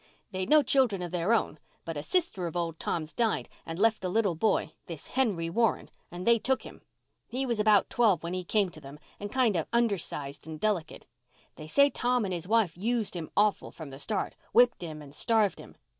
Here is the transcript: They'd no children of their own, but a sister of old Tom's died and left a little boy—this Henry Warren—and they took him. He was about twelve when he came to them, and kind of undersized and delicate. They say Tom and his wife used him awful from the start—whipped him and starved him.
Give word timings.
They'd 0.31 0.49
no 0.49 0.63
children 0.63 1.03
of 1.03 1.11
their 1.11 1.31
own, 1.31 1.59
but 1.85 1.95
a 1.95 2.01
sister 2.01 2.47
of 2.47 2.57
old 2.57 2.79
Tom's 2.79 3.13
died 3.13 3.47
and 3.67 3.77
left 3.77 4.03
a 4.03 4.09
little 4.09 4.33
boy—this 4.33 5.09
Henry 5.09 5.47
Warren—and 5.47 6.25
they 6.25 6.39
took 6.39 6.63
him. 6.63 6.81
He 7.27 7.45
was 7.45 7.59
about 7.59 7.87
twelve 7.91 8.23
when 8.23 8.33
he 8.33 8.43
came 8.43 8.69
to 8.71 8.81
them, 8.81 8.97
and 9.19 9.31
kind 9.31 9.55
of 9.55 9.67
undersized 9.71 10.47
and 10.47 10.59
delicate. 10.59 11.05
They 11.55 11.67
say 11.67 11.91
Tom 11.91 12.25
and 12.25 12.33
his 12.33 12.47
wife 12.47 12.75
used 12.75 13.15
him 13.15 13.29
awful 13.37 13.69
from 13.69 13.91
the 13.91 13.99
start—whipped 13.99 14.81
him 14.81 15.03
and 15.03 15.13
starved 15.13 15.59
him. 15.59 15.75